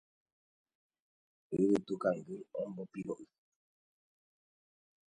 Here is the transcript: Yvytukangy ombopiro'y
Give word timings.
Yvytukangy 1.61 2.35
ombopiro'y 2.61 3.25